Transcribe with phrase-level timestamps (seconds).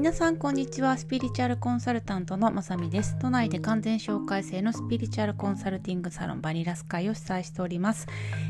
[0.00, 0.96] 皆さんこんにちは。
[0.96, 3.18] スピリチュアルコンサルタントのまさみです。
[3.18, 8.06] 都内で完全紹介制のスピリチュアルコンサルティングサロンバニラス会を主催しております、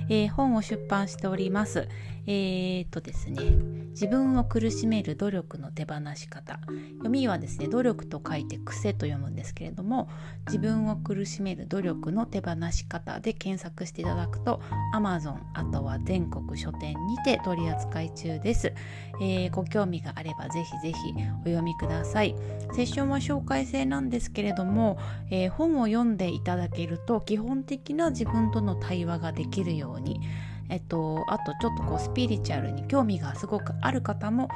[0.09, 1.89] えー、本を出版しております。
[2.27, 3.43] えー、っとですね
[3.91, 6.61] 自分を苦しめる努力の手放し方。
[6.99, 10.09] 読みはですね努力と書いて癖と読むんですけれども
[10.47, 14.61] 自分を苦しめる努力の手放し方で検索していただくと
[14.95, 18.73] Amazon あとは全国書店にて取り扱い中です、
[19.21, 22.35] えー、ご興味があればぜひぜひお読みください。
[22.73, 24.99] セッションは紹介制なんですけれども、
[25.31, 30.21] えー、本を読んでいただけると基本的な自分との対話ができるように
[30.71, 34.49] えっと、あとちょっとこうスピリチュアルに興味がすごくある方も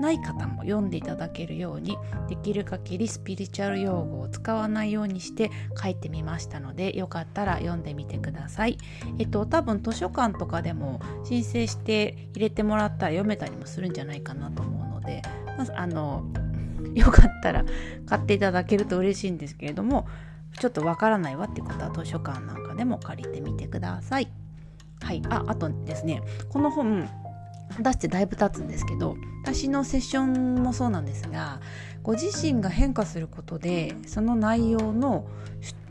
[0.00, 5.50] ない方も読んでいただけるようにできる限りスピリチュアル用語を使わないようにして
[5.80, 8.78] 書いてみましたのでよかったら読んでみてください。
[9.18, 15.22] えっと多分図書館とかでも申請して入れてもらったら読めたりもするんじゃないかなと思うので
[15.56, 16.24] まずあの
[16.94, 17.64] よかったら
[18.06, 20.06] 買っていただけると嬉しいんですけれども
[20.58, 24.47] ちょっとわからないわってことは図書館なんかでも借りてみてください。
[25.00, 27.08] はい、ああとですねこの本
[27.78, 31.60] 出してだいぶ経つんですけど私のセッションもそうなんですが
[32.02, 35.28] ご自身が変化することでその内容の、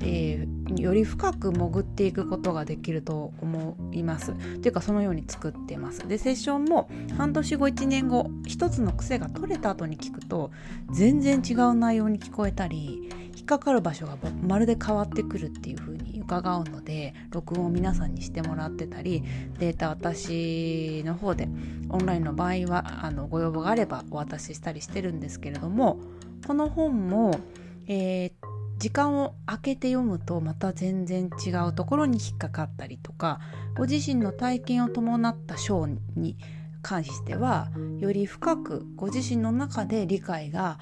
[0.01, 4.33] えー、より深く潜っていくことができると思います。
[4.61, 6.07] というかそのように作ってます。
[6.07, 10.51] でセッションも半年後1年後一つの癖が取れた後に聞くと
[10.91, 19.23] 全然違う内容に聞こえたり引っかかる場所がまるで変わってくるっていう風に伺うので録音を皆さんにしてもらってたり
[19.59, 21.47] データ私の方で
[21.89, 25.99] オンラインの場合はあのご要望があればお渡ししたりしてるんですけれども
[26.45, 27.39] この本も、
[27.87, 28.31] えー、
[28.77, 33.39] 時間を空けて読むとまた全然違うところに引っかかったりとか
[33.77, 36.37] ご自身の体験を伴った章に
[36.81, 40.77] 関してはより深くご自身の中で理解が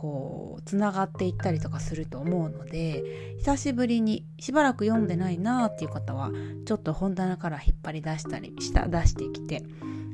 [0.00, 6.30] こうつながっていったりとかすると思うので久しぶりにしばらく読んでないなっていう方は
[6.64, 9.62] ちょっと本棚から引っ張り出したりした出してきて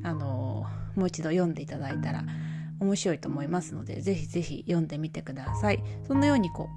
[0.03, 2.25] あのもう一度読んでいただいたら
[2.81, 5.81] 面白いと思いますのでぜひぜひ読んでみてください。
[6.09, 6.69] そのようにこ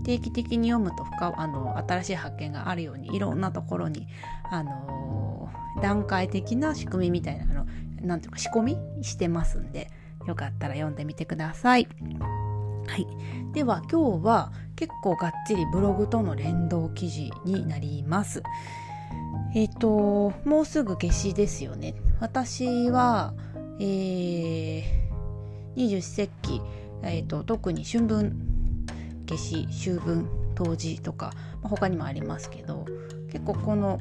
[0.00, 4.06] う定期的に読むと深あの新しい発見があるようにいろんなところに
[4.50, 5.50] あの
[5.82, 7.66] 段階的な仕組みみたいなの
[8.00, 9.90] なんていうか仕込みしてますんで
[10.28, 11.88] よかったら読んでみてください。
[12.86, 13.06] はい、
[13.52, 18.42] では今日は結構がっちりブログとの連動記事になります。
[19.54, 21.94] えっ、ー、ともうすぐ夏至ですよね。
[22.20, 23.34] 私は、
[23.80, 24.82] えー、
[25.76, 26.60] 二十四節気、
[27.02, 28.36] えーと、特に春分
[29.26, 32.84] 夏至秋分冬至とか、まあ、他にもありますけど
[33.30, 34.00] 結構この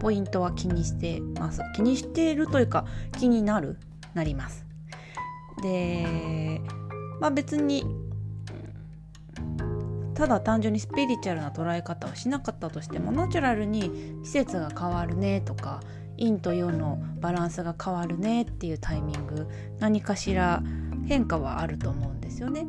[0.00, 2.84] ポイントは気にしてます気にしているというか
[3.18, 3.78] 気になる
[4.12, 4.65] なります
[5.62, 6.60] で
[7.20, 7.84] まあ別に
[10.14, 15.80] ただ単純にスピリチュアルな捉え方をしなかったとしてもナチュラルに季節が変わるねとか
[16.18, 19.46] 陰と陽のバランスが変わるねっていうタイミング
[19.78, 20.62] 何かしら
[21.06, 22.66] 変化はあると思うんですよね。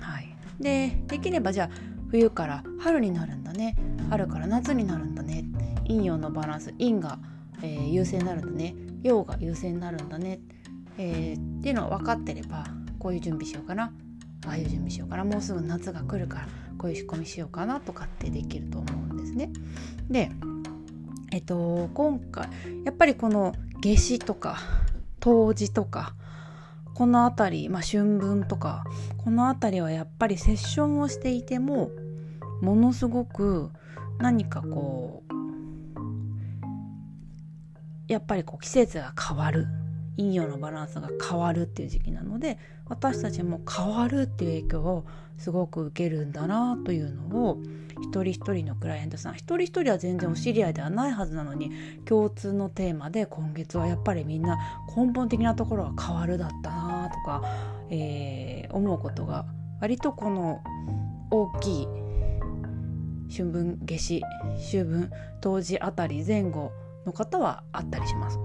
[0.00, 1.70] はい、でできればじゃあ
[2.10, 3.76] 冬から春になるんだね。
[4.08, 5.44] 春から夏になるんだね。
[5.86, 7.18] 陰陽のバランス陰が、
[7.62, 8.74] えー、優勢になるんだね。
[9.02, 10.38] 陽が優勢になるんだね。
[10.98, 12.66] えー、っていうのが分かってれば
[12.98, 13.92] こういう準備しようかな
[14.46, 19.50] ああいう準備しようかなもうすぐ夏が来るからこういう仕込みしようかなとかってできると思うんですね。
[20.08, 20.30] で
[21.30, 22.48] えっと今回
[22.84, 24.58] やっぱりこの夏至とか
[25.20, 26.14] 冬至とか
[26.94, 28.84] この辺り、まあ、春分とか
[29.18, 31.90] この辺りはやっぱりセッションをしていても
[32.60, 33.70] ものすごく
[34.18, 35.32] 何かこう
[38.08, 39.66] やっぱりこう季節が変わる
[40.18, 45.06] 陰陽のバランスが変わるっていう時期なので私たちも変わるっていう影響を
[45.38, 47.62] すごく受けるんだなというのを
[48.02, 51.70] 一人一人のクライアントさん一人一人は全然お知り合いではないはずなのに
[52.04, 54.58] 共通のテーマで今月はやっぱりみんな
[54.96, 57.42] 根本的なところは変わるだったなとか、
[57.90, 59.46] えー、思うことが
[59.80, 60.60] 割とこの
[61.30, 61.88] 大きい
[63.30, 64.22] 春分夏至
[64.56, 65.10] 秋分
[65.40, 66.72] 冬至あたり前後
[67.06, 68.38] の方はあったりします。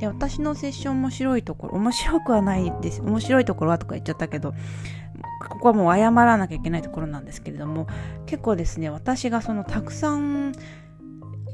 [0.00, 3.02] で私のセッション面白いところ面白くはないです。
[3.02, 4.54] 面白いところはとか言っちゃったけど
[5.48, 7.86] ここはもう謝らなきゃいけないところなんですけれども
[8.24, 10.54] 結構ですね私がそのたくさん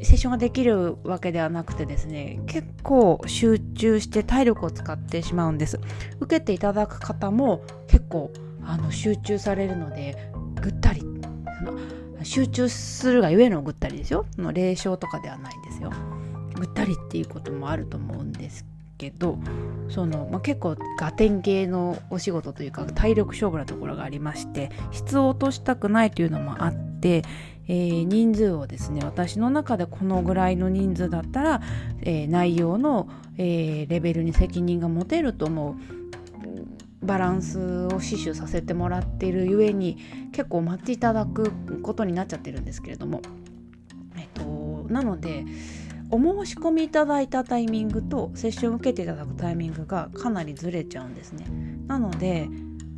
[0.02, 5.80] セッションができるわけではなくてですね結構集中して体力を使ってしまうんです。
[6.20, 8.32] 受けていただく方も結構
[8.64, 11.02] あの集中されるのでぐったり
[12.22, 14.26] 集中するがゆえのぐったりですよ。
[14.36, 15.90] の霊障とかではないんですよ。
[16.56, 18.64] ぐったりっていうこともあると思うんです
[18.98, 19.38] けど
[19.88, 27.22] その、まあ、結構ガテン系のお仕事というか体力勝負なところがありまして質を落としたくないというのもあって、
[27.68, 31.62] えー、人数をですね私の中でこのぐらいの人数だったら、
[32.00, 35.96] えー、内容の、えー、レベルに責任が持てると思う
[37.02, 39.98] バランスを死守させてもらっているゆえに
[40.32, 41.52] 結構待っていただく
[41.82, 43.22] ことになっちゃってるんですけれども、
[44.16, 44.42] えっと、
[44.88, 45.44] なので
[46.10, 51.46] お申し込みいただいたタイミングとセッションを受けていただくタイミングがかなりずれちゃうんですね。
[51.86, 52.48] なので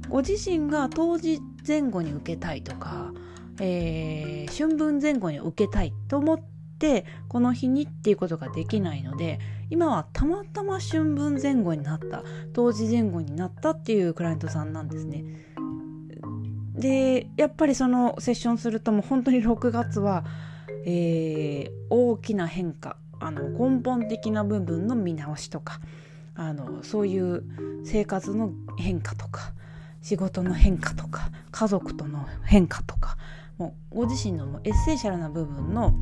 [0.09, 3.13] ご自身が当時前後に受けたいとか、
[3.61, 6.41] えー、春分前後に受けたいと思っ
[6.79, 9.39] てこの日にっていうことができないので
[9.71, 12.23] 今はたまたま春分前後になった
[12.55, 15.25] 当時前後になったっていうクライアントさんなんですね。
[16.75, 20.25] でやっぱりそのセッションするともう本当に6月は
[20.85, 25.81] えー、大きな変化あの根本的な部分の見直しとか
[26.35, 27.43] あのそういう
[27.85, 29.53] 生活の変化とか
[30.03, 33.17] 仕事の変化とか家族との変化とか
[33.59, 35.95] もうご自身のエッセンシャルな部分の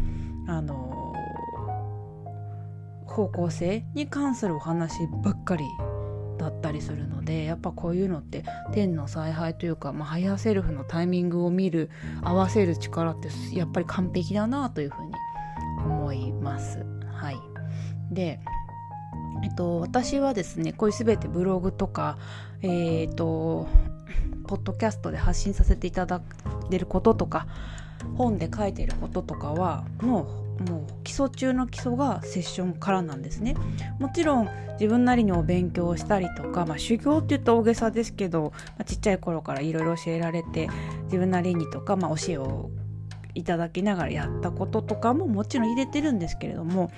[0.46, 1.14] あの
[3.06, 5.64] 方向性に関するお話ばっかり
[6.36, 11.90] だったりするのでやっぱこういうのって天の采配というか、まあ、ハイヤーセルフのタイミングを見る
[12.22, 15.12] 合わせる力ってやっぱり完璧だなというふうに
[15.84, 16.84] 思います。
[17.12, 17.36] はい、
[18.10, 18.40] で
[19.42, 22.18] えっと、私はですねこういう全てブログとか、
[22.62, 23.68] えー、っと
[24.46, 26.22] ポッドキャストで発信させていただ
[26.66, 27.46] いてることとか
[28.16, 33.54] 本で書いてることとかはのもう基礎中の基礎がセッションからなんですね。
[33.98, 40.68] もちろん自分なりにお勉強をしたりとか、まあ、修行って言った大げさですけど、まあ、ちっちゃい頃からいろいろ教えられて
[41.04, 42.70] 自分なりにとか、まあ、教えを
[43.34, 46.90] いただきながらやったこととかももちろん入れてるんですけれども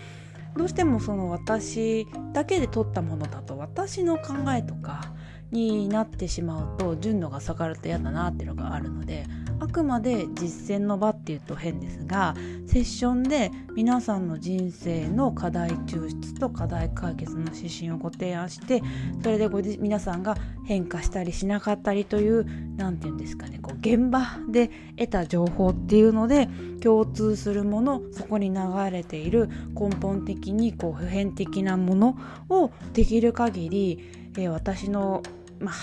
[0.56, 5.12] どうしてもその私だけで取ったものだと私の考えとか
[5.50, 9.24] になってしまうと純度が下がると嫌だなっていうのがあるので
[9.60, 12.34] あくまで実践の場っていうと変ですが
[12.66, 18.82] セッションで皆さんの人生の課題抽出と課題解決の指針をご提案して
[19.22, 22.46] それでご皆さんが変化したりしなかったりという
[22.76, 26.48] 何て言うんですかねこう現場で得た情報っていうので
[26.80, 32.18] 共通するものそこに流れている根本的にこう普遍的なもの
[32.48, 35.22] をできる限り、えー、私の、
[35.58, 35.74] まあ、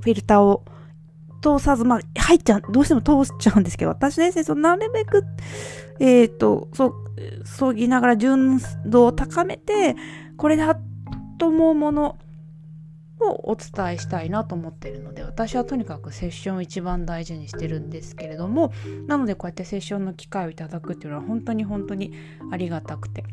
[0.00, 0.64] フィルターを
[1.40, 5.24] 通さず、まあ、入っちゃう、どうしても通っちゃうんですけど、私のエッセンスをなるべく、
[6.00, 6.94] えっ、ー、と、そう、
[7.44, 9.96] そぎながら純度を高めて、
[10.36, 10.78] これだ
[11.38, 12.16] と思うもの
[13.20, 18.72] をお伝えしたいなと思ってるので、私はとにかくセッションを一番大事にしてるんですけれども、
[19.06, 22.12] なのでこうやってセッションの機会をいただくっていうのは本当に本当に
[22.50, 23.24] ありがたくて。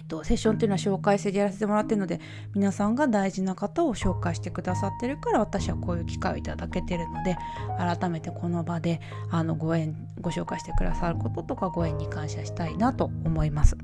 [0.00, 2.20] えっと、セッションっていうのは紹介制でやらせてもらってるので
[2.54, 7.36] 皆さんが大事な方を紹介してくださってるから私はこういう機会をいただけてるので
[7.78, 9.00] 改めてこの場で
[9.30, 13.76] あのご縁ご紹介してくださることとかご縁に感謝したいなと思います。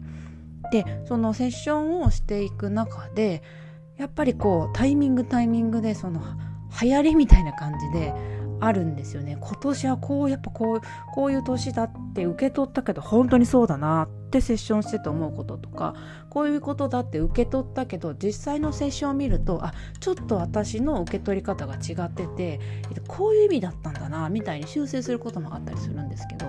[0.72, 3.42] でそのセッションをしていく中で
[3.98, 6.20] やっぱりこうタイミングタイミングでその
[6.82, 8.12] 流行りみたいな感じで
[8.60, 10.80] あるんですよね今年はこうやっぱこう
[11.14, 15.94] こういう年だって受け取ったけど本当にそうだなってセッションしてて思うこととか
[16.30, 22.60] こういうことだって受け取ったけど実際のセッションを見るとあちょっと私の受け取り方が違ってて
[23.06, 26.46] こういう意味だったんだなみたいに修正することもあったりするんですけど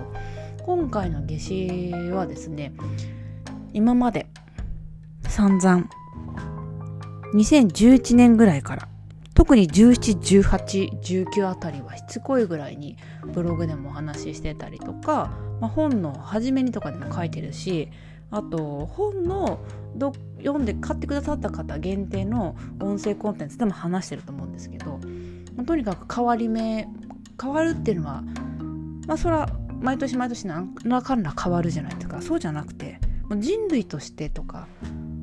[0.62, 2.72] 今回の夏至はですね
[3.72, 4.26] 今まで
[5.28, 5.88] 散々
[7.34, 8.88] 2011年ぐらいから
[9.38, 15.30] 特に17、18、19あたりはしつこいぐらいにブログでもお話ししてたりとか、
[15.60, 17.88] まあ、本の初めにとかでも書いてるし
[18.32, 19.60] あと本の
[20.38, 24.98] 読んで買ってくださった方限定の音声コンテンツでも話してると思うんですけど、
[25.54, 26.88] まあ、とにかく変わり目
[27.40, 28.24] 変わるっていうのは
[29.06, 29.48] まあそれは
[29.80, 32.98] 毎年毎年何らかんら変わるじゃないですかそうじゃなくて
[33.36, 34.66] 人類としてとか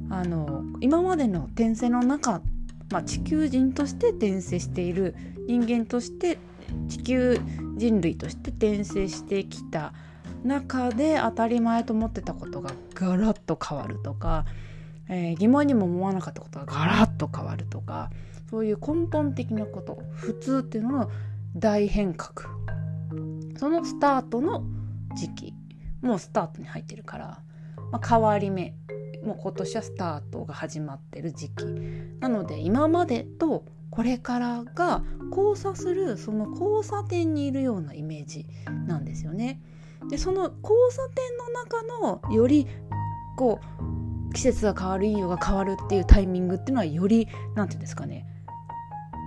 [0.10, 2.42] あの今までの転生の中
[2.92, 5.16] まあ、地球人として転生している
[5.48, 6.38] 人間として
[6.88, 7.40] 地球
[7.78, 9.94] 人類として転生してきた
[10.44, 14.46] 中で当たり前と思ってたことがガラッと変わるとか、
[15.10, 18.12] えー、疑問にも思わなかったことがガラッと変わるとか
[18.50, 21.12] そういう根本的なこと普通っていうのの
[21.56, 22.50] 大変革。
[23.58, 24.64] そのスタートの
[25.16, 25.54] 時期
[26.02, 27.40] もうスタートに入ってるから、
[27.92, 28.76] まあ、変わり目。
[29.26, 31.66] もう今年はスタートが始まってる時期
[32.20, 38.46] なので今までとこれからが交差するその交差点にいるようなイメージ
[38.88, 39.62] なんですよね。
[40.10, 42.68] でその交差点の中のより
[43.38, 43.60] こ
[44.30, 48.28] う季節が変わる陰陽が変わるっていうタイミングっていうのはより何て言うんですかね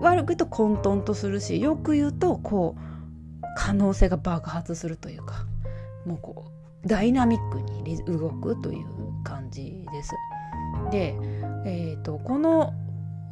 [0.00, 2.80] 悪く言うと混沌とするしよく言うとこう
[3.56, 5.46] 可能性が爆発するというか
[6.06, 6.52] もうこ
[6.84, 8.86] うダイナミックに動くという
[9.24, 10.14] 感じです。
[10.90, 11.14] で、
[11.66, 12.72] えーと、この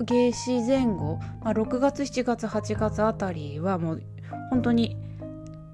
[0.04, 4.02] 夏至前後、まあ、6月7月8月あたりはもう
[4.50, 4.96] 本当に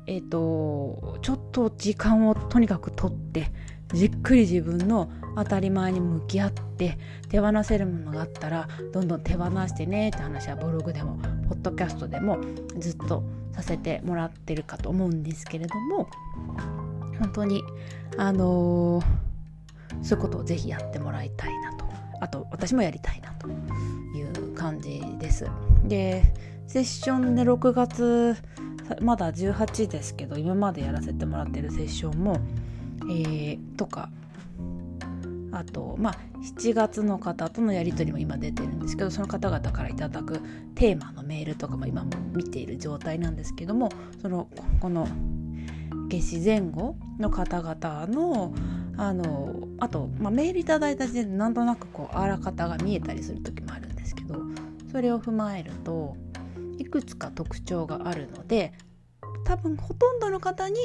[0.06, 3.50] えっ、ー、とちょっと時間をとにかくとって
[3.92, 11.18] じっくり自分の当たり前に向き合って手放せるものがあったらどんどん手放してねって話はブログでも
[11.48, 12.38] ポッドキャストでも
[12.78, 13.22] ずっと
[13.52, 16.08] させてもらってるかと思うんですけれども
[17.18, 17.62] 本当に
[18.16, 19.04] あのー、
[20.00, 21.84] そういうことをぜひやってもらいたいなと
[22.20, 25.46] あと私もやりたいなという感じです。
[25.84, 26.32] で
[26.66, 28.36] セッションで6月
[29.00, 32.38] まだ18ですけど今までやらせてもらってるセッションも、
[33.10, 34.10] えー、とか
[35.52, 36.14] あとまあ
[36.58, 40.40] 7月の方とのやり取りも今出てるんですけどその方々からいただく
[40.74, 44.48] テーマのメールとかも今も見ている状態なんですけどもその
[44.80, 45.06] この
[46.08, 48.52] 夏至前後の方々の
[49.04, 54.36] あのあと、まあ、メールいただいた時点でなんとなくこうあらかたが見えたりする時もあるんですけど
[54.92, 56.16] それを踏まえると
[56.78, 58.72] いくつか特徴があるので
[59.44, 60.76] 多分ほとんどの方に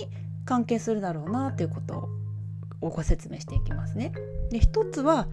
[0.45, 2.09] 関係するだろうなということ
[2.81, 4.13] をご説明していきますね。
[4.49, 5.27] で一つは、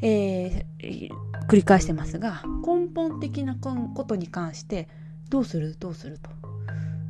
[0.00, 1.10] えー、
[1.46, 4.88] 繰り返してますが根本的なことに関して
[5.28, 5.76] どうする？
[5.78, 6.18] どうする？
[6.18, 6.30] と,、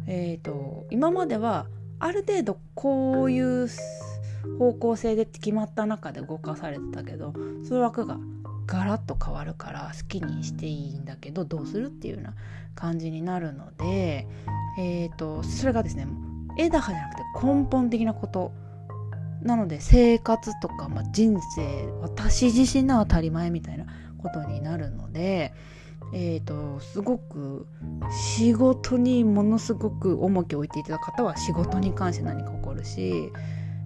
[0.08, 1.66] えーと、今までは
[2.00, 3.68] ある程度こういう
[4.58, 7.32] 方向性で決まった中で動かされてたけど
[7.66, 8.18] その枠が
[8.66, 12.34] ガラッと変わるから好きにしていいんだけどどうするっていうような
[12.74, 14.26] 感じになるので、
[14.78, 16.06] えーと、それがですね
[16.58, 18.52] 枝葉じゃなくて根本的なこと
[19.42, 23.86] なので生活とか、まあ、人生私自身の当たり前みたいな
[24.18, 25.52] ことになるので、
[26.14, 27.66] えーと、すごく
[28.10, 33.30] 仕事にものすごく重きを置いていた方は仕事に関して何か起こるし、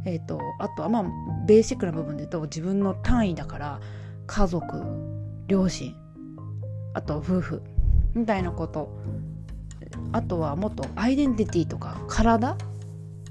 [0.04, 1.04] えーと、あとはまあ
[1.46, 3.80] ベーシックな部分で言うと自分の単位だから
[4.26, 4.82] 家族
[5.46, 5.94] 両親
[6.94, 7.62] あと夫婦
[8.14, 8.96] みたいなこと。
[10.12, 12.56] あとはもっとアイデンティティとか体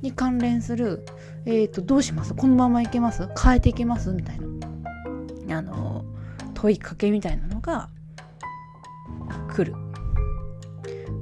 [0.02, 1.06] に関連する、
[1.46, 2.34] えーと、どうします？
[2.34, 3.30] このままいけます？
[3.42, 4.12] 変えていけます？
[4.12, 4.40] みたい
[5.48, 5.58] な。
[5.58, 6.04] あの
[6.54, 7.90] 問いかけみたいなのが
[9.50, 9.76] 来る。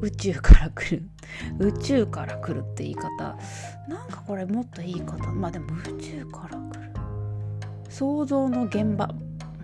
[0.02, 1.10] 宇宙から来る。
[1.60, 3.38] 宇宙から来るって言い方。
[3.88, 5.18] なんかこれもっといい方。
[5.34, 6.94] まあでも宇宙から来る。
[7.90, 9.10] 想像の現場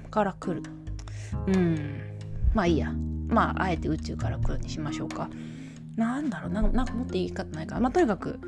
[0.10, 0.64] から来る。
[1.48, 2.02] うん。
[2.54, 2.94] まあいいや。
[3.28, 5.30] まああえて宇宙から来るにしましょうか。
[5.96, 6.52] なんだろう。
[6.52, 7.82] なんかもっと言い方ないかな。
[7.82, 8.40] まあとにかく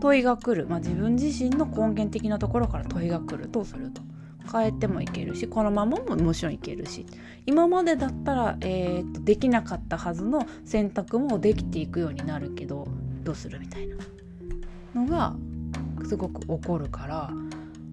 [0.00, 4.02] 問いが来る、まあ、自分自身の根源的なところから問いが来るとすると。
[4.50, 7.06] 変えてもいけるしこのままももちろんいけるし。
[7.46, 12.86] 今までだったら、えーと、できなかったはずの選択もできていくようになるけど
[13.24, 13.96] どうするみたいな。
[14.94, 15.34] のが
[16.06, 17.30] すごく起こるから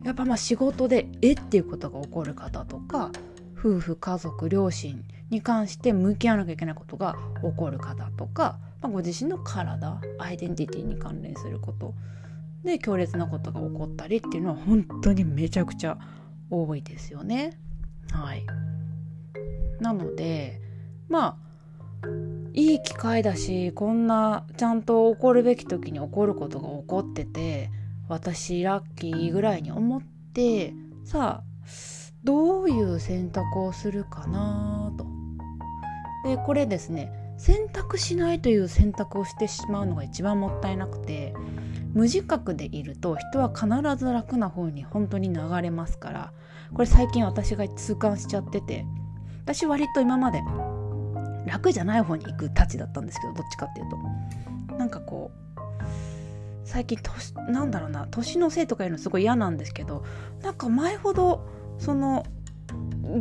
[0.03, 3.11] やっぱまあ仕事でえっていうことが起こる方とか
[3.57, 11.93] 夫婦家族両親に関して向き合わなきゃいけないことが起こる方とかまあ、ご自身の体アイデンティティに関連すること
[12.63, 15.97] で強烈なことが起こったりっていうのは本当にめちゃくちゃ
[16.49, 17.57] 多いですよね。
[18.11, 18.45] はい、
[19.79, 20.61] なので
[21.09, 21.37] ま
[22.03, 22.07] あ
[22.53, 27.69] いい機会だしこんなちゃんと起こるべき時に起こることが起こってて
[28.07, 30.73] 私ラッキーぐらいに思って
[31.03, 31.47] さあ
[32.23, 35.05] どういう選択をするかなと。
[36.27, 41.33] でこれですね選択しないという選択をしてしまうのが一番もったいなくて
[41.93, 43.67] 無自覚でいると人は必
[43.97, 46.33] ず楽な方に本当に流れますから
[46.73, 48.85] これ最近私が痛感しちゃってて
[49.43, 50.41] 私割と今まで
[51.45, 53.97] 楽じゃない方に行くたちだったんですけどどっちかっていうと。
[54.77, 55.47] なんかこう
[56.63, 60.03] 最近年なんだろうな年のせいとかいうのすごい嫌なんですけど
[60.41, 61.47] なんか前ほど
[61.79, 62.25] その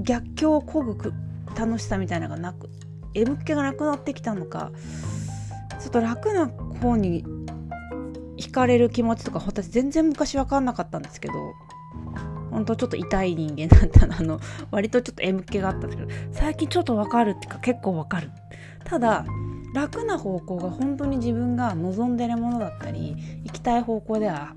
[0.03, 1.15] 逆境をこぐ
[1.57, 2.69] 楽しさみたいなのがなく
[3.15, 4.73] M 気がなくなってきたのか
[5.81, 7.25] ちょっと楽な方に
[8.37, 11.35] 惹かれる気持ちとか私全然昔分かんなかったんですけど
[12.51, 14.17] 本当ちょっと痛い人間だったの。
[14.17, 14.41] あの
[14.71, 18.31] 割とちょっと M 気があったんですけど最近ちょっと分かるっていうか結構分かる。
[18.85, 19.27] ただ
[19.75, 24.55] 楽な方向が本当に自分が望んでるものだったり行きたい方向では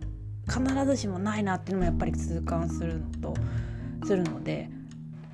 [0.48, 3.34] 必ずしもないなっていうのもやっぱり痛感するのと
[4.06, 4.70] するので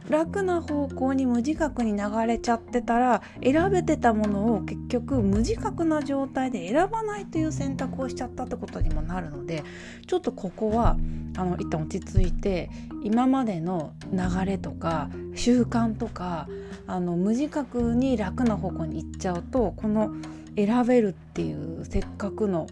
[0.09, 9.63] 楽な方向に無自覚に流れちゃってたら選べてたものを結局無自覚な状態で選ばないという選択をしちゃったってことにもなるので
[10.05, 10.97] ちょっとここは
[11.37, 12.69] あの一旦落ち着いて
[13.03, 16.47] 今までの流れとか習慣とか
[16.87, 20.13] あの無自覚に楽な方向に行っちゃうとこの
[20.55, 22.67] 選べるっていうせっかくの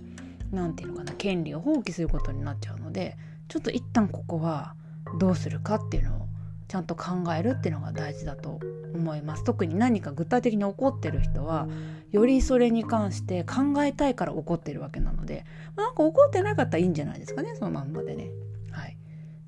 [0.51, 4.75] 何て言うのかな権利を放棄することになっちゃうのでちょっと一旦ここは
[5.19, 6.27] どうするかっていうのを
[6.74, 8.60] ちゃんと考えるっていうのが大事だと
[8.96, 9.44] 思います。
[9.44, 11.68] 特に何か具体的に怒ってる人は
[12.12, 18.32] よりそれに関して考えたいから怒ってるわけなのでなんか怒ってなかったらいいんじゃないですかねそのまんまでね。
[18.72, 18.98] はい、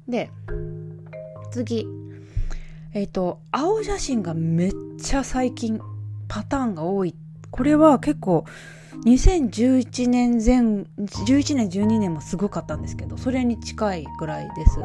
[0.07, 0.29] で
[1.49, 1.87] 次。
[2.93, 5.81] えっ、ー、と青写真がめっちゃ最近
[6.27, 7.15] パターンが多い。
[7.49, 8.45] これは結構
[9.07, 14.79] 2011年前11年12年もすごかったんですけどそれに近いぐらいです。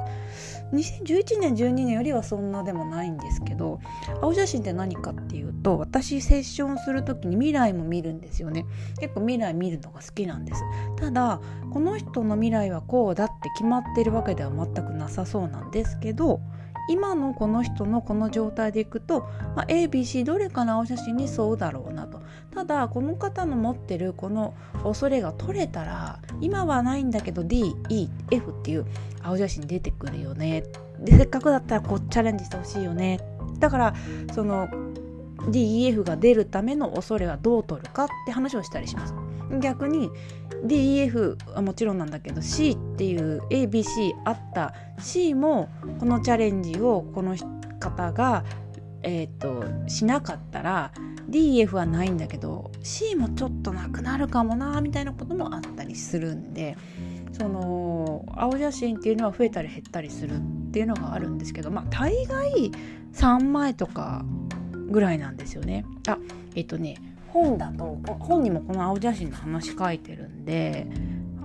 [0.73, 3.81] 2011年12年よりはそんなでもないんですけど
[4.21, 8.65] 青写真って何かっていうと私セッションする時に未来も見るんですよね。
[9.01, 10.63] 結構未来見るのが好きなんです。
[10.97, 11.41] ただ
[11.73, 16.41] この人の未来はこうだって決まってるわけでは全くなさそうなんですけど
[16.91, 19.21] 今のこの人のこの状態でいくと、
[19.55, 22.21] まあ、ABC どれかの青写真に沿うだろうなと。
[22.53, 28.09] ただこの方の持ってるこの恐れが取れたら今はないんだけど DEF
[28.61, 28.87] っていう
[29.23, 30.65] 青写真出てくるよね。
[30.99, 33.21] でせっかくだったらこうチャレンジしてほしいよね。
[33.61, 33.95] だから
[34.35, 34.69] その
[35.49, 39.15] DEF が出るための恐れはどう取るかって話をしたりします。
[39.61, 40.11] 逆に
[40.65, 47.37] DEF はもちろんなんだけど C っていう ABC あった C もこのチャレンジをこの
[47.79, 48.45] 方が、
[49.03, 50.93] えーと、しなかったら
[51.31, 56.77] DEF はないんだけど C もちょっとなくなるかもなみたいなこともあったりするんで
[57.33, 60.41] その青写真っていうのは増えたり減ったりするっ
[60.73, 62.71] ていうのがあるんですけどまあ大概
[63.15, 64.25] 3枚とか
[64.91, 65.85] ぐらいなんですよね。
[66.09, 66.19] あ
[66.55, 66.97] えっ、ー、とね
[67.33, 70.87] 本だと本にもこの青写真の話書いてるんで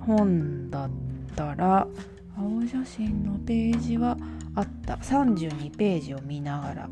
[0.05, 0.89] 本だっ
[1.35, 1.87] たら
[2.37, 4.17] 青写真のページは
[4.55, 4.95] あった。
[4.95, 6.89] 32ページを見ながら。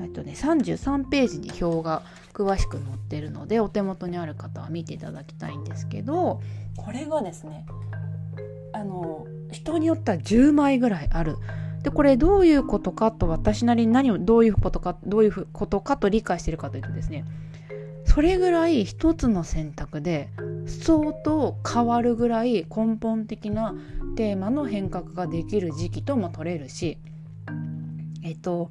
[0.00, 6.40] えっとね33ページに表が詳しく載ってるのでお手元にある方は見ていただきたいんですけど
[6.76, 7.66] これがですね
[8.72, 11.36] あの人によっては10枚ぐらいある。
[11.82, 17.24] でこれどういうことかと私なりに何をどういうことかどういうことかと理解してるかというとですね
[18.18, 20.30] それぐらい一つの選択で
[20.66, 23.76] 相当変わるぐらい根本的な
[24.16, 26.98] テーマの変革ができる時期とも取れるし
[28.24, 28.70] えっと、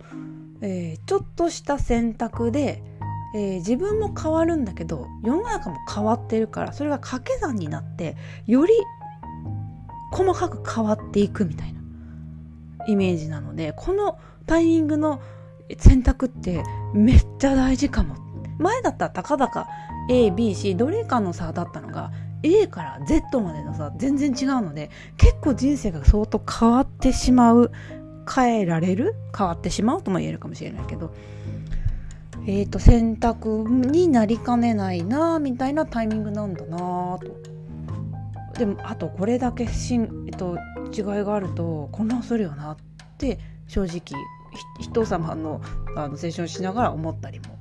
[0.60, 2.83] えー、ちょっとした選択で、
[3.36, 8.73] えー、自分も変わるんだけど世の中も変わってるからそれが掛け算になってより
[10.12, 11.79] 細かく変わっていくみたいな
[12.86, 15.21] イメージなのでこのタイミングの
[15.77, 18.26] 選択ってめっちゃ大事かも
[18.57, 19.67] 前だったらたかだか
[20.09, 22.11] ABC どれかの差だったのが
[22.43, 27.71] A から Z までの差全然違うので結構人生が相当変わってしまう
[28.33, 29.15] 変えられる？
[29.37, 31.13] 変わってしまうとも言えるかもしれないけど。
[32.49, 37.19] えーと選択になりかねないなみたいなタイミングなんだなと。
[38.57, 40.57] でもあとこれだけしん、えっと、
[40.93, 42.77] 違いがあると混乱するよなっ
[43.17, 44.01] て正直
[44.79, 45.61] 人様の
[45.97, 47.56] あのセッションしながら思ったりも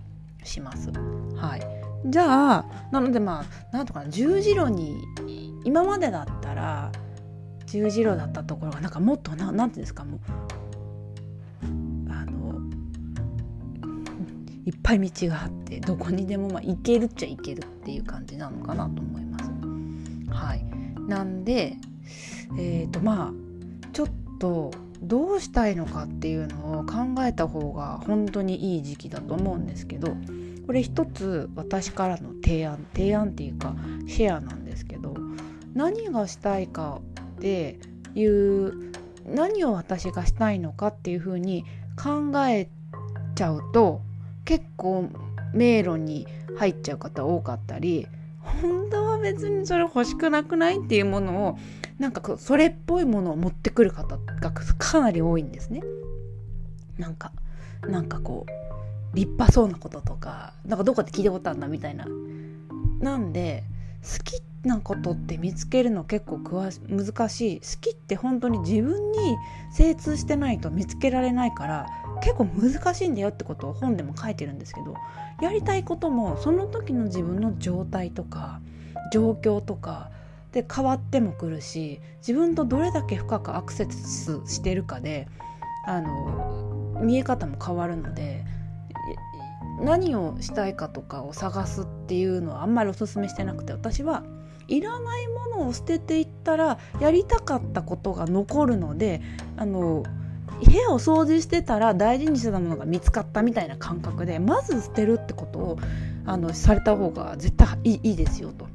[0.47, 0.91] します。
[1.37, 1.63] はい、
[2.07, 5.05] じゃあなのでまあなんとか十字路に
[5.65, 6.93] 今までだったら
[7.67, 10.21] 十字路だったところがなんかもっとななんていうんですかもう
[12.11, 12.61] あの
[14.65, 19.45] いっぱい道があってどこにでもまあ行けるっちゃ行けるっていう感じなのかなと思います。
[20.31, 20.65] はい、
[21.09, 21.77] なんで
[22.59, 23.33] えっ、ー、とまあ
[23.93, 24.71] ちょっと
[25.03, 30.17] どうしたいのかっていうのを考えた方が本当にいい時期だと思うんですけど
[30.67, 33.75] これ一つ私からの提案提案っていうか
[34.07, 35.15] シェアなんですけど
[35.75, 37.79] 何がしたいかって
[38.15, 38.93] いう
[39.27, 41.65] 何を私がしたいのかっていうふうに
[41.97, 42.69] 考え
[43.35, 44.01] ちゃうと
[44.45, 45.11] 結構
[45.53, 46.27] 迷路に
[46.59, 48.07] 入っちゃう方多かったり
[48.63, 51.59] 本当は別にそれ欲しくなくないっていうものを
[51.99, 55.83] なんかそれっぽいものを持ってくる方がかなり多いんですね。
[56.99, 57.33] なんか
[57.83, 62.07] なんかこう立派そうなこととかなんかどこで聞いたことあるんだみたいな。
[63.01, 63.65] なんで
[64.03, 69.37] 好きなことって見つけるの結構難しい好きって本当に自分に
[69.73, 71.87] 精通してないと見つけられないから
[72.21, 74.95] 結構難しいんだよってことを本でも書いてるんですけど
[75.41, 78.61] やりたいこともその時の自分の状態とか
[79.13, 80.11] 状況とか
[80.53, 85.29] で変わってもくるし自分とどれだけ深くアクセスしてるかで
[85.87, 88.45] あの見え方も変わるので
[89.81, 94.25] 何をしたいかとかを探すっていうのはあんまりおすすめしてなくて私は
[94.69, 99.21] いらないものを捨てていったらやりたかったことが残るので
[99.57, 100.03] あの
[100.65, 105.79] 部屋を掃除してたら大事にしてたものが見つかったみたいな感覚でまず捨てるってことを
[106.25, 108.67] あのされた方が絶対いいですよと。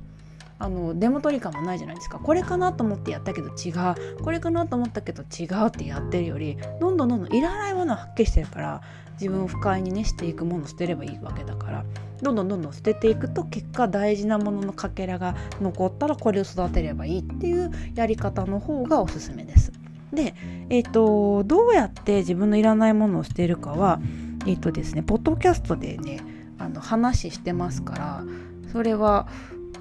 [0.59, 8.81] あのデモ取り感もないじゃないですかこれかなと思ってやったけど違うこれかなと思ったけど違うってやってるよりどんどんどんどんいらないものを発見してるから
[9.13, 11.83] 自分を不快にねしていくものを捨てればいいわけだから
[12.21, 19.71] どんどんどんどん捨てていくと結果大事なもののかけらが残ったらこれを育てればいいっていうやり方の方がおすすめです。
[20.13, 20.33] で、
[20.69, 23.99] えーと、どうやって自分のいらないものを捨てるかは
[24.45, 26.21] えっ、ー、とですねポッドキャストでね
[26.57, 28.23] あの話してますから
[28.71, 29.27] それは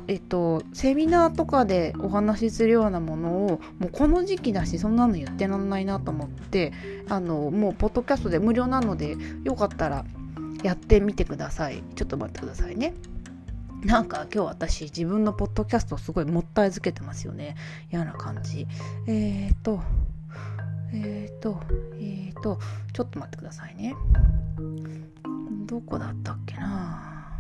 [0.09, 6.73] えっと、セミナーとかでお話しするようなものをもうこの時期だしそんなの言ってらんないなと思って
[7.09, 10.05] あのもうポッドキャストで無料なのでよかったら
[10.65, 11.85] やってみてください。
[11.95, 12.93] ちょっと待ってくださいね。
[13.85, 17.57] なんか今日私自分のポッドキャストすごいもったいづけてますよね。
[17.91, 18.67] 嫌な感じ。
[19.07, 19.81] えっ、と
[20.93, 21.61] えっ、ー、と
[21.95, 22.59] えっ、ー、と
[22.93, 23.95] ちょっと待ってくださいね。
[25.67, 27.39] どこだったっけな？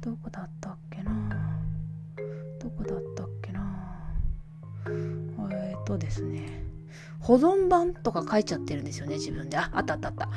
[0.00, 1.12] どこだったっけな？
[2.60, 4.14] どこだったっけな？
[5.52, 6.62] えっ、とですね。
[7.20, 9.56] 保存版とか書いちゃってるんですよね自分で。
[9.56, 10.28] ああったあったあった。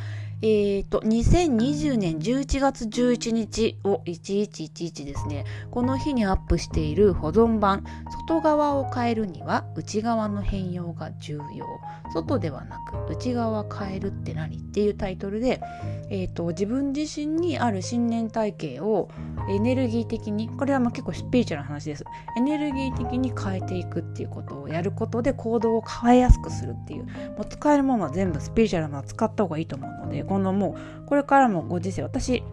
[0.41, 0.47] え
[0.81, 5.45] っ、ー、と、2020年11月11日を1111ですね。
[5.71, 7.83] この日にアップしている保存版、
[8.27, 11.65] 外側を変えるには内側の変容が重要。
[12.13, 15.61] 外ではなく内側変えるって何っていうタイトルで、
[16.09, 19.09] えっ、ー、と、自分自身にある信念体系を
[19.49, 22.03] エネルギー的に、これはまあ結構スピリチュアルな話です。
[22.37, 32.43] エネルギー的に変えていくっていうことをやることで行動を変えやすくするっていう、もう使えるものは全部スピリチュアルなのは使った方がいいと思うので、このもうこれからもご時世私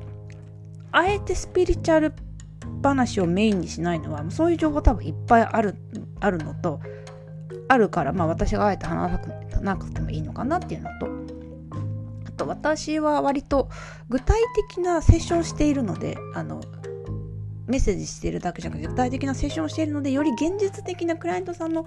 [0.90, 2.12] あえてスピリチュアル
[2.82, 5.76] 話をメインにしないのはそういう情報多分いっぱいある
[6.20, 6.80] あるのと
[7.68, 9.11] あるからまあ私があえて話
[9.50, 11.06] さなくてもいいのかなっていうのと
[12.26, 13.68] あと私は割と
[14.08, 16.61] 具体的なセッションしているのであの
[17.66, 21.87] メッセージしているだけじゃなくて具体的なセッションをしているのでより現実的なクライアントさんの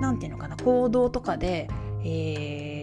[0.00, 1.68] 何て言うのかな行動とかで、
[2.00, 2.73] えー、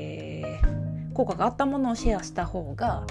[1.14, 3.06] 効果があったものをシェアした方が、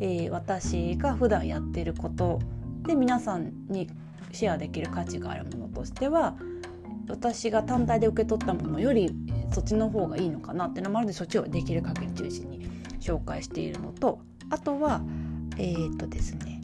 [0.00, 2.40] えー、私が普段やってること
[2.86, 3.88] で皆さんに
[4.32, 6.34] シェアできる価値があるものとしては
[7.08, 9.10] 私が単体で受け取ったものより
[9.52, 12.66] そっちの方がいいのかなっていうのもあるのでそっちをできる限り中心に
[13.00, 15.02] 紹介しているのとあとは
[15.56, 16.60] えっ、とですね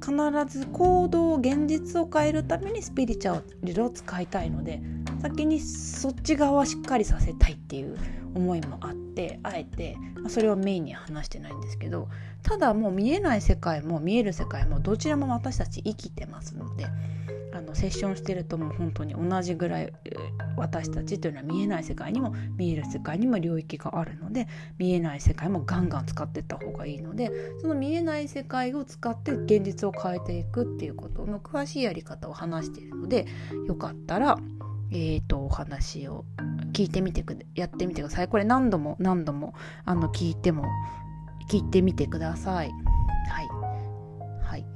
[0.00, 0.14] 必
[0.58, 4.80] ず行動現実を変えるためにスピリチュアルを使いたいので
[5.20, 7.98] 先にそっち側はしっかりさせたいっていう
[8.34, 9.96] 思いもあってあえて
[10.28, 12.08] それをメインに話してないんですけど
[12.42, 16.86] ただもう見えない世界も見える世界もどちらも私たち生きてますので
[17.52, 19.92] あのセッションしてるともう本当に同じぐらい
[20.56, 33.26] 私たちというのは見えない世界にも見える世界にも領域があるので見えない世界もガンガン使っていった方がいいのでその見えない世界を使って現実を変えていくっていうことの詳しいやり方を話しているので
[33.66, 34.38] よかったら
[34.90, 36.24] えーと、お話を
[36.72, 38.28] 聞いてみてくやってみてください。
[38.28, 40.64] これ何度も何度もあの聞いても
[41.50, 42.70] 聞いてみてください。
[43.30, 43.48] はい。
[44.42, 44.66] はい。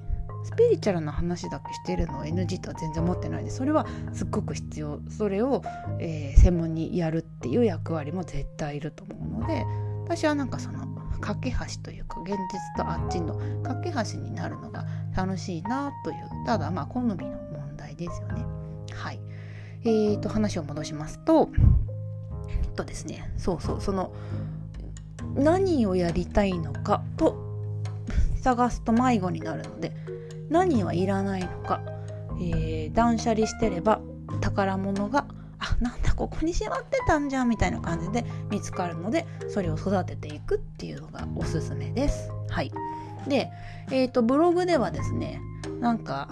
[0.45, 5.01] スピリチュアルな話だけしてるのを NG とは全然思ってないでそれはすっごく必要。
[5.09, 5.63] それを、
[5.99, 9.65] えー、専門にやるっていう役割も絶対いると思うので
[10.05, 10.87] 私はなんかその
[11.21, 12.37] 架け橋というか現実
[12.77, 14.85] とあっちの架け橋になるのが
[15.17, 18.45] 楽しいなというただまあ好みの問題ですよね。
[18.93, 19.21] はい。
[19.85, 21.51] えーと、話を戻しますと、
[22.49, 24.13] えっとですね、そうそう、その、
[25.35, 27.37] 何をやりたいのかと
[28.41, 29.93] 探すと迷子になるので、
[30.51, 31.81] 何はいらないのか、
[32.41, 34.01] えー、断捨離してれば
[34.41, 35.27] 宝物が
[35.59, 42.31] あなんだここにしまってたんじゃんみたいな感じで見つかるのでそれを育てていくっていうのがおすすめです。
[42.49, 42.73] はい、
[43.29, 43.51] で、
[43.91, 45.41] えーとブログではですね
[45.81, 46.29] なんか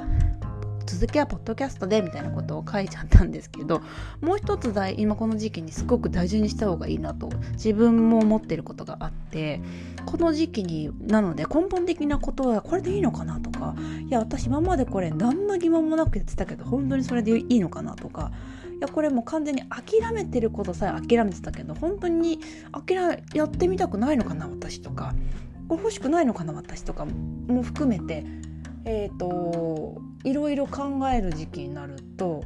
[0.91, 3.81] 続きはポッドキャストでみたいなことを書いちゃったんですけど
[4.21, 9.61] もう一つ大今この時期にすごく大事にした方がいいなと自分も思ってることがあって
[10.05, 13.77] この時期になので根本的なことはこれでいいのかなとか
[14.09, 18.33] いや私今までこれ何の疑問もなくやってたけど本当にそれでいいのかなとか
[18.77, 22.41] いやこれもう完全に諦めてることさえ諦めてたけど本当に
[22.73, 25.15] 諦やってみたくないのかな私とか。
[25.71, 28.25] これ欲しくないのかな私とかも含めて
[28.85, 32.45] えーと、いろいろ考える時期になると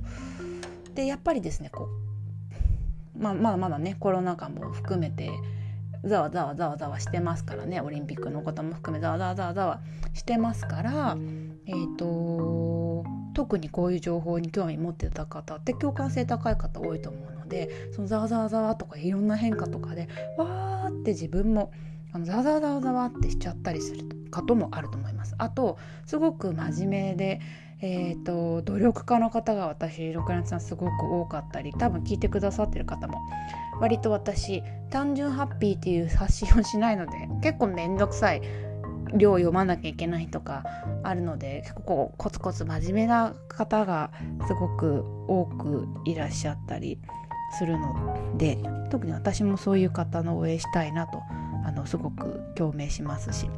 [0.95, 1.89] でやっぱりですねこ
[3.17, 5.31] う、まあ、まだまだねコロナ禍も含めて
[6.05, 9.81] ざわざわざわざわしてますからねオリンピックのことも含めざわざわざわざわ
[10.13, 11.17] してますから
[11.67, 21.73] えっ、ー、と特にこういう情報に興味持ってた方って共感性高い方多いと思うのでそのざわざわざわとかいろんな変化とかでわーって自分も
[22.13, 25.14] あのざわざわざわざわってしちゃったりすることもあると思います。
[25.39, 27.41] あとすごく真面目で
[27.87, 33.19] えーと、努力家の方が私六月さんすごく多かったり多分聞いてくださってる方も
[33.79, 38.43] 割と私単純ハッピーっていう発信をしないので結構めんどくさい
[39.13, 40.65] 量を読まなきゃいけないとか
[41.03, 44.13] あるので結構コツコツ真面目な方が
[44.47, 46.99] すごく多くいらっしゃったり
[47.59, 48.59] するので
[48.91, 51.23] 特に私もそういう方の応援したいなと
[51.67, 53.51] あのすごく共鳴しますし。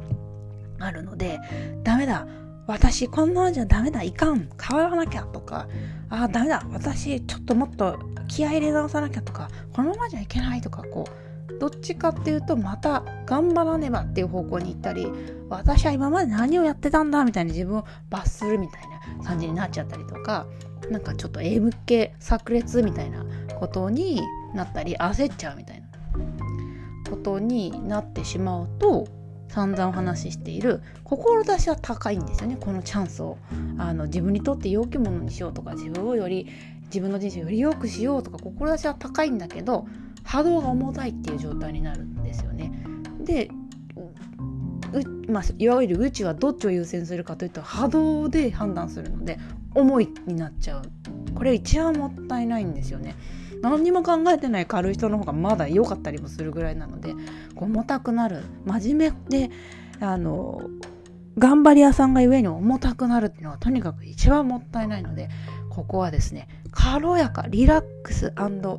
[0.79, 1.39] あるので
[1.83, 2.27] ダメだ。
[2.67, 4.03] 私こんなんじゃダメだ。
[4.03, 4.49] いかん。
[4.61, 5.67] 変わらなきゃとか。
[6.09, 6.65] ああダメだ。
[6.71, 9.49] 私ちょっともっと気合入れ直さなきゃとか。
[9.73, 10.83] このままじゃいけないとか。
[10.83, 11.05] こ
[11.49, 15.11] うどっちかっていうとまた頑張らねばっていう方向に行ったり
[15.49, 18.81] 私は今まで何をやってたんだみたいに自分を罰するみたい
[19.17, 20.45] な感じになっちゃったりとか。
[20.89, 23.25] なんかちょっと M 系炸裂みたいな
[23.59, 24.21] ことに
[24.53, 25.87] なったり焦っちゃうみたいな
[27.09, 29.07] ことになってしまうと
[29.57, 33.39] 散々お話ししている志は高いんですよねこのチャンスを
[33.79, 36.47] あの自分にとって良きものにしようとか自分をより
[36.85, 39.87] 自分の人生をより良くしようとか志は高いんだけど
[40.23, 42.71] 波動が重たいっていう状態になるんですよね。
[43.19, 43.49] で
[45.27, 49.37] まあ、いわゆる宇宙はどっちを優先するかというと波動で判断するので
[49.75, 50.83] 重いになっちゃう
[51.35, 53.15] これ一番もったいないんですよね。
[53.69, 57.13] 何にも考えてない軽い人の方がまだ良かったりもするぐらいなので
[57.55, 58.43] 重たくなる。
[58.65, 59.51] 真面目で
[59.99, 60.61] あの
[61.37, 65.29] 頑張り屋さんがゆえに重たくなるっていうのはとにかく一番もったいないので
[65.69, 68.33] ここはですね軽やかリラックス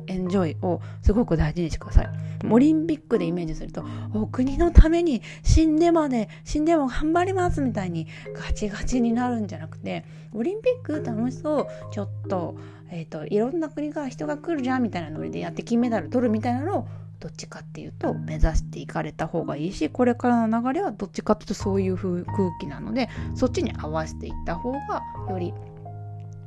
[0.07, 2.09] エンジョイをすごく大事にしてください。
[2.49, 12.55] オリンピックでイメージするとお国のために死んでまで死んでも頑張りますみたいにガチガチになるんじゃなくてオリンピック楽しそうちょっと,、
[12.91, 16.87] えーと、いろんな国から人が来るじゃんみたいなノリでやって金メダル取るみたいなのを
[17.19, 22.25] どっちかっていうと目指していかれた方がいいしこれからの流れはどっちかっていうとそういう空
[22.59, 25.53] 気なのでそっちに合わせていった方がより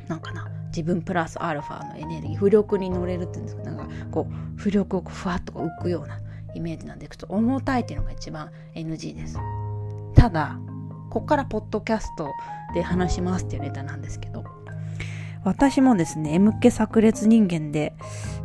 [0.09, 3.63] なんかな自分プラスアルファのエネルギー浮力に乗れるっていうんですか。
[3.63, 6.19] なんかこう浮力をふわっと浮くような
[6.55, 9.37] イメージなんでいくと重たいっていうのが一番 NG です。
[10.15, 10.59] ただ
[11.11, 12.31] ここからポッドキャスト
[12.75, 14.45] で話しますっていうネタなんですけど
[15.45, 17.95] 私もですね M 気炸裂人間で、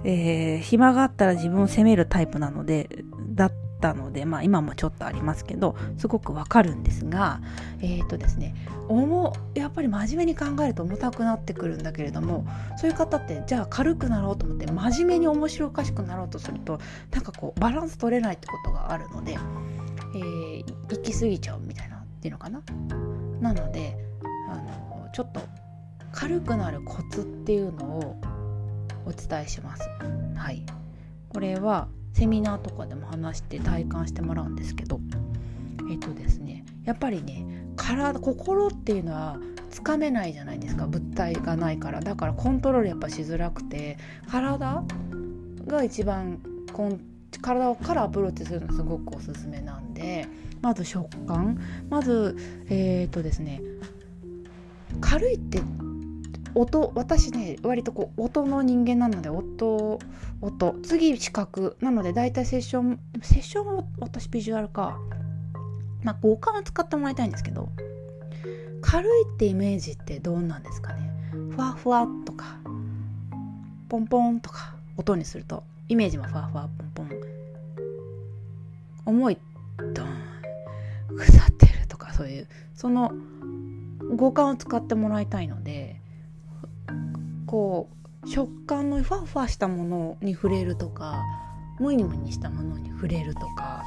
[0.03, 2.89] えー、暇があったら自分を責めるタイプなので
[3.35, 7.41] だったので、まあ今もちょっとありますけど、すごくわかるんですが、
[7.79, 8.55] えっ、ー、とですね、
[8.89, 16.79] 重、やっぱり真面目に考えると重たくなってくるんだけれども、そういう方って、じゃあ軽くなろうと思って、真面目に面白おかしくなろうとすると、
[17.11, 19.37] なんかこう、バランス取れないってことがあるので、
[20.15, 22.61] えー、行き過ぎちゃうみたいなっていうのかな？
[23.41, 23.95] なので、
[24.49, 25.41] あの、ちょっと
[26.17, 28.19] 軽くなるコツっていうのを
[29.05, 29.87] お伝えします。
[30.35, 30.65] はい。
[31.29, 34.99] これはセミナーとかでも話して体感してもらうんですけど
[35.91, 39.37] えっとですねやっぱりね体心っていうのは
[39.69, 44.83] つかめないじゃないですか物体がないからだからコントロールやっぱしづらくて体
[45.67, 46.41] が一番
[46.73, 46.99] コン
[47.39, 50.27] 体からアプローチするのすごくおすすめなんで
[50.61, 51.59] まず食感
[51.91, 52.35] まず
[52.69, 53.61] えっ、とですね
[55.01, 55.61] 軽いって
[56.57, 59.99] 音私ね割とこう音の人間なので音
[60.41, 60.75] 音。
[60.81, 61.77] 次視覚。
[61.81, 64.97] なので大体セッションセッションは私ビジュアルか。
[66.03, 67.69] まあ五感を使ってもらいたいんですけど
[68.81, 71.11] 軽いってイメージってどうなんですかね。
[71.51, 72.57] ふわふわとか
[73.87, 77.09] ポンポンとか音にするとイメージもふわふわポンポン。
[79.05, 79.37] 重い
[79.93, 80.07] ドン。
[81.15, 83.11] 腐ってるとかそういうその
[84.15, 85.96] 五感を使ってもらいたいので
[87.47, 87.89] こ
[88.23, 91.23] う食感のふわふわしたものに触れるとか
[91.79, 93.83] ムニムニしたものに触れるとか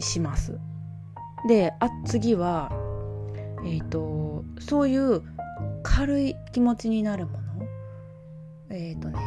[0.00, 0.58] します。
[1.48, 2.70] であ次は
[3.64, 5.22] えっ、ー、とそういう
[5.82, 7.66] 軽い気持ちになるもの
[8.70, 9.18] えっ、ー、とね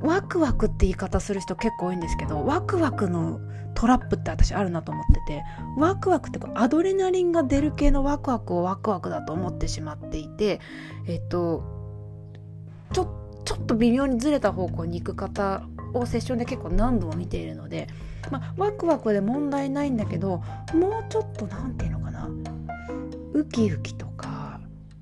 [0.00, 3.40] ワクワクって言い方する人結構多いんですけどワクワクの
[3.74, 5.44] トラップって私あるなと思ってて
[5.76, 10.60] ワクワクってアドレナリンが出る系のワクワクをワクワクだと思ってしまっていて
[11.06, 11.62] えっと
[12.92, 15.62] ちょちょっと微妙にずれた方向に行く方
[15.94, 17.88] をセッションで結構何度も見ているので、
[18.30, 20.42] まあ、ワクワクで問題ないんだけど
[20.74, 22.28] もうちょっと何て言うのかな
[23.32, 24.37] ウキウキとか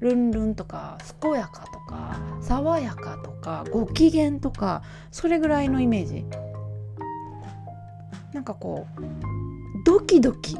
[0.00, 6.24] ルンルンとか健やかとか爽やかとかご機嫌とかそれぐらいのイメージ。
[8.32, 9.02] なんかこう
[9.86, 10.58] ドキドキ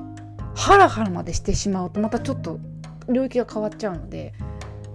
[0.54, 2.58] ハラハラまでしてしまうとまたちょっと
[3.06, 4.32] 領域が変わっちゃうので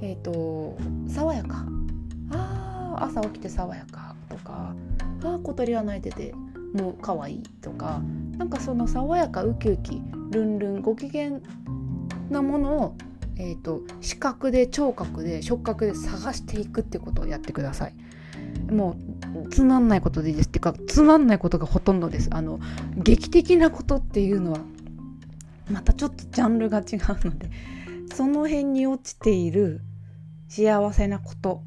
[0.01, 0.77] えっ、ー、と
[1.08, 1.65] 爽やか。
[2.32, 4.73] あ朝起きて爽やかとか
[5.23, 6.34] あ小鳥が鳴いてて
[6.73, 8.01] もう可愛いとか
[8.38, 10.01] なんかその爽やかウキウキ
[10.32, 11.39] ルンルンご機嫌
[12.30, 12.95] なものを、
[13.41, 17.95] えーと、視覚で聴覚で触覚で探していくってことをやってください。
[18.71, 18.95] も
[19.45, 22.30] うつまんないことでいいですっていうかつまんないことがほとんどです。
[22.32, 22.60] あの
[22.97, 24.60] 劇的なことっていうのは
[25.71, 27.49] またちょっとジャンルが違うので
[28.13, 29.82] その辺に落ちている
[30.47, 31.63] 幸せなこと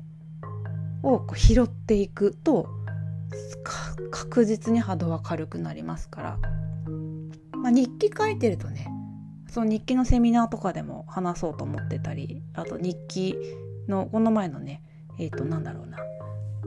[1.03, 2.69] をこう拾っていくと
[4.13, 6.39] 確実に波動は軽くなりますから、
[7.57, 8.94] まあ、日記書いてるとね
[9.55, 13.37] その日記のセミナーとかでも話そうと思ってたりあと日記
[13.87, 14.83] のこの前のね
[15.17, 15.99] えっ、ー、となんだろうな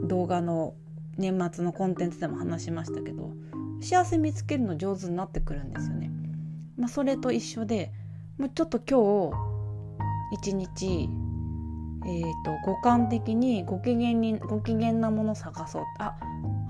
[0.08, 0.73] 動画の
[1.17, 3.34] 年末のコンテンツでも話しましたけど
[3.82, 6.12] 幸せ見つけるの上手になってくるんですよね。
[6.78, 7.91] まあ、それと一緒で
[8.38, 9.32] もうちょっと今
[10.39, 11.10] 日一日
[12.06, 16.15] えーと、五感的にご機嫌にご機嫌なもの探そうあ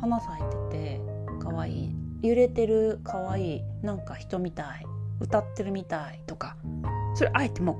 [0.01, 1.01] 花咲いてて
[1.39, 4.85] かわいい揺れてるかわいいなんか人みたい
[5.19, 6.55] 歌ってるみたいとか。
[7.15, 7.77] それあえてもう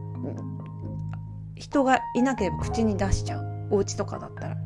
[1.56, 3.67] 人がいなければ口に出しちゃう。
[3.69, 4.58] お家とかだったら。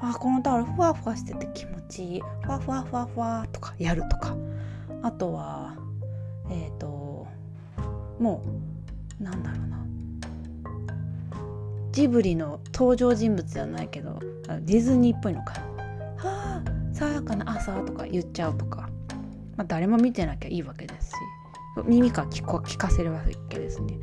[0.00, 2.22] あこのタオルふわふわしてて気持ちいい。
[2.42, 4.36] ふわふわふわふわとかやるとか。
[5.02, 5.76] あとは
[6.50, 7.26] えっ、ー、と
[8.18, 8.42] も
[9.20, 9.78] うなんだろうな。
[11.92, 14.20] ジブリの登場人物じゃないけど
[14.60, 15.54] ディズニーっぽいのか
[16.16, 18.88] 「はあ爽やかな朝」とか言っちゃうとか、
[19.56, 21.14] まあ、誰も見てなきゃいいわけですし。
[21.84, 23.98] 耳から聞聞かせるわけですね。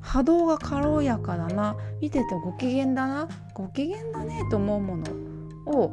[0.00, 1.76] 波動が軽やかだな。
[2.00, 3.28] 見ててご機嫌だな。
[3.54, 5.04] ご機嫌だねと思うもの
[5.66, 5.92] を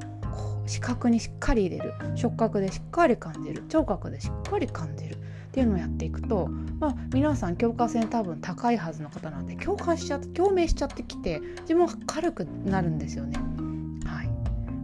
[0.66, 1.94] 視覚にしっかり入れる。
[2.16, 3.64] 触覚でしっかり感じる。
[3.70, 5.16] 聴覚でしっかり感じる。
[5.16, 5.18] っ
[5.54, 6.48] ていうのをやっていくと、
[6.80, 13.38] まあ、皆さん共感性多分高いはずの方なんで共感しちゃって共鳴しちゃってきて自分が軽くなるんですよね。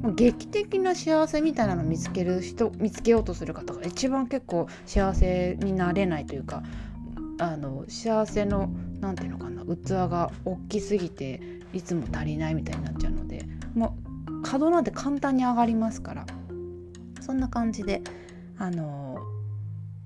[0.04, 6.64] はい、劇的な幸せみたいなのを見つける人見つけようとする方が一番結構幸せになれないというか
[7.40, 11.42] あの幸せの何て言うのかな器が大きすぎて
[11.74, 16.26] いつも足りないみたいになっちゃうのでもう稼働なんて簡単に上がりますから。
[17.30, 18.02] そんな感じで
[18.58, 19.20] あの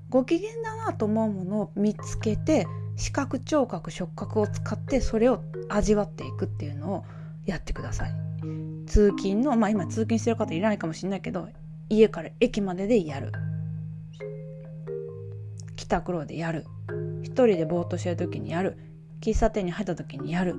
[0.10, 7.06] ご機嫌だなと思うものを見つけて視覚聴覚触覚を使ってそれを味わっていくっていうのを
[7.46, 8.33] やってください。
[8.86, 11.50] 通勤のまあ今通勤してる方いらないかもしれないけど
[11.90, 13.32] 家から駅まででやる。
[15.76, 16.66] 帰宅路でやる。
[17.24, 18.78] 一人でぼーっとしてる時にやる。
[19.22, 20.56] 喫茶店に入った時にやる。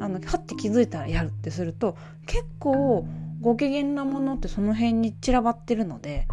[0.00, 3.06] あのはって気づいたらやるってすると結構
[3.40, 6.28] ご機嫌なものってその辺に散らばってるので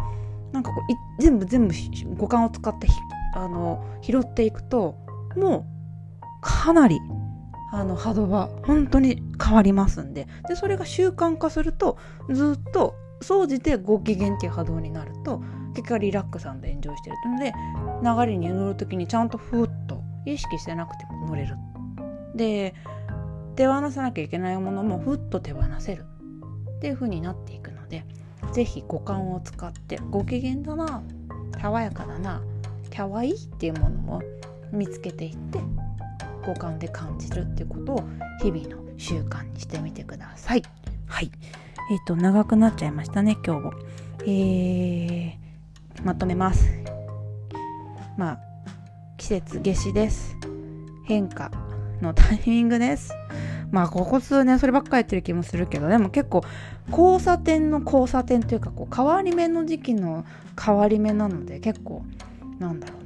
[0.52, 1.74] なんかこう全部全部
[2.16, 2.86] 五感を使って
[3.34, 4.96] あの拾っていくと
[5.36, 5.66] も
[6.22, 7.00] うかなり
[7.72, 10.26] あの波動は本当に変わりますんで。
[10.48, 11.98] でそれが習慣化すると
[12.30, 15.42] ずっと総じてご機嫌っていう波動になると
[15.74, 17.52] 結果リラックスでエンジョイしてるので
[18.26, 21.56] 流れに乗る時にちゃんとふっと意識してなくても乗れる。
[22.34, 22.74] で
[23.56, 26.04] 手放さなきゃいけないものもふっと手放せる。
[26.76, 28.04] っていう風になっていくので
[28.52, 31.02] 是非五感を使ってご機嫌だな
[31.60, 32.42] 爽やかだな
[32.94, 34.22] かわいいっていうものを
[34.72, 35.60] 見つけていって
[36.46, 38.04] 五感で感じるっていうことを
[38.40, 40.62] 日々の習慣にしてみてください。
[41.06, 41.30] はい。
[41.90, 43.72] えっ、ー、と、長くなっちゃいましたね、今日も。
[44.22, 45.36] えー、
[46.04, 46.68] まとめます。
[48.16, 48.40] まあ、
[49.16, 50.36] 季節夏至です。
[51.04, 51.50] 変化
[52.00, 53.12] のタイミングです。
[53.70, 56.42] まあここ数年そればっかりやってる気もするけどでも結構
[56.90, 60.24] 交差点の交差点というかこう変わり目の時期の
[60.58, 62.04] 変わり目なので結構
[62.58, 63.05] なんだろう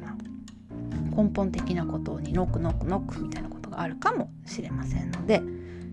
[1.23, 5.43] 根本的なことにノックノックノックみたいなことがあるかもしれませんので、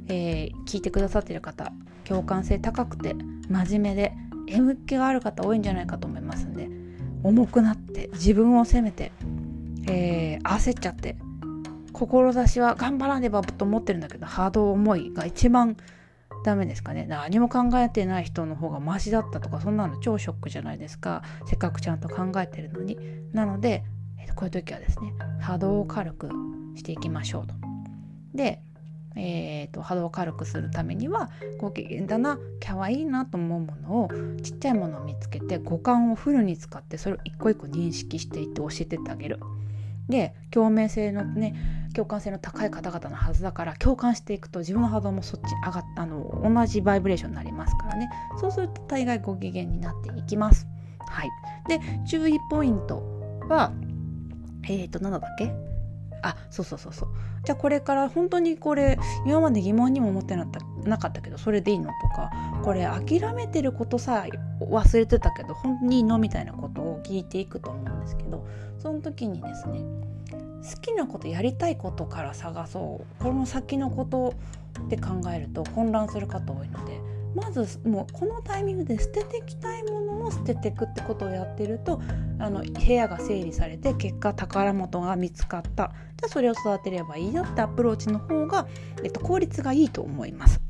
[0.08, 1.72] えー、聞いてくださってる方
[2.06, 3.16] 共感性高くて
[3.50, 4.14] 真面目で
[4.48, 6.70] M 気がある方多いんじゃないかと思いますんで
[7.24, 9.12] 重くなって自分を責めて、
[9.90, 11.18] えー、焦っちゃって
[11.92, 15.76] 志は頑張らねばと思ってるんだけど波動思いが一番
[16.44, 17.06] ダメですかね。
[17.08, 21.24] 何も考えてない人の方がマシだったとかそんなの超ショックじゃないですか。
[21.48, 22.98] せっかくちゃんと考えてるのに。
[23.34, 23.84] なので、
[24.36, 26.30] こういう時はですね波動を軽く
[26.76, 27.54] していきましょうと
[28.34, 28.62] で
[29.20, 34.10] えーと、波動を軽くするためにはご機嫌だな可愛いなと思うものを
[34.44, 39.40] ちっちゃいものを見つけて五感をフルに使ってそれを一個一個認識していって教えてってあげる。
[40.08, 48.08] で共鳴性のね共感性の高い方々のはずだから共感していくと自分の波動もそっち上がったあの同じバイブレーションになりますからね
[48.40, 50.68] そうすると大概ご機嫌になっていきます。
[51.10, 51.30] はい。
[51.68, 53.02] で、注意ポイント
[53.50, 53.72] は、
[54.64, 55.52] えっ、ー、と、何だっけ？
[56.24, 57.10] あ、そうそうそうそう。
[57.44, 60.46] じゃあこれから本当にこれ、今まで疑問にも思ってな
[60.98, 62.32] かったけど、それでいいのとか、
[62.64, 64.26] これ諦めてることさ
[64.60, 68.46] 忘れてたけど、本当にいいのみたいなことを聞いていくと思うんですけど、
[68.80, 69.82] その時にですね、
[70.32, 74.34] 好きなことやりたいことから探そうこの先のこと
[74.86, 77.00] って考えると混乱する方多いので
[77.38, 82.02] まずもうこのタイミングで捨ててきたいものを捨てていくってことをやってると
[82.40, 88.68] あの部屋が整理されて結果宝物が見つかったじゃあそれを育てればいいよってアプローチの方が、
[89.04, 90.67] えっと、効率がいいと思います。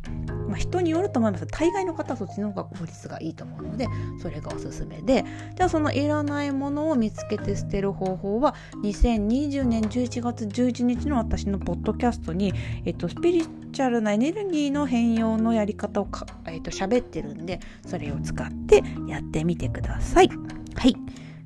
[0.58, 3.88] あ、人によると思います大概の方はそっちの方が効率がいいと思うので
[4.22, 5.24] それがおすすめで
[5.56, 12.54] じゃあそのいらないものを見つけて捨てる方法は2020年11月11日の私のポッドキャストに、
[12.86, 20.30] えっと、スピリチュアルなエネルギーの変容のやり方をか、えっと、喋ってるんでそれを使ってやってみてください。
[20.76, 20.96] はい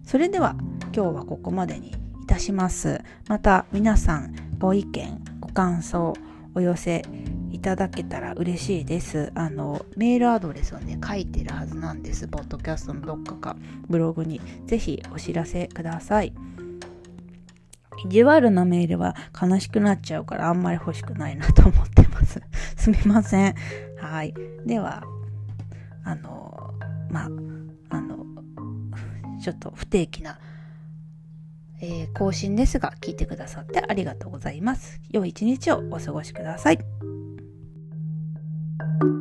[0.03, 0.55] それでは
[0.93, 3.01] 今日はここまでにいたします。
[3.27, 6.13] また皆さんご意見ご感想
[6.53, 7.01] お寄せ
[7.61, 9.31] ただけたら嬉しいです。
[9.35, 12.27] あの、メールアドレスをね、書いてるはずなんです。
[12.27, 13.55] ポッドキャストのどっかか、
[13.89, 14.41] ブログに。
[14.65, 16.33] ぜひお知らせください。
[18.05, 22.41] 意地悪なメールは悲しくなっちゃうからあんまり欲しくないなと思ってます。
[22.75, 23.55] すみません。
[23.97, 24.33] はい。
[24.65, 25.03] では、
[26.03, 26.73] あの、
[27.09, 27.29] まあ、
[27.89, 28.25] あの、
[29.41, 30.39] ちょっと不定期な
[31.81, 35.01] えー、更新ですが、聞いてくださってありがとうございます。
[35.09, 36.79] 良い一日をお過ごしください。
[38.81, 39.20] Thank you.